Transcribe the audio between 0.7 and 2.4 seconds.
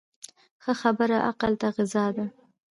خبره عقل ته غذا ده.